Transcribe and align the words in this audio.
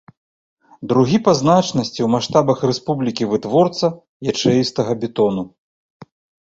Другі 0.93 1.17
па 1.27 1.31
значнасці 1.41 1.93
ў 2.03 2.07
маштабах 2.15 2.57
рэспублікі 2.73 3.23
вытворца 3.35 3.87
ячэістага 4.35 4.91
бетону. 5.07 5.43